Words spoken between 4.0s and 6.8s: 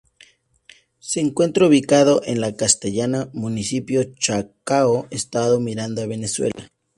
Chacao, Estado Miranda, Venezuela.